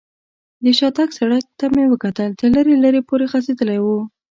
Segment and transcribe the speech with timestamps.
[0.63, 3.85] د شاتګ سړک ته مې وکتل، تر لرې لرې پورې غځېدلی و.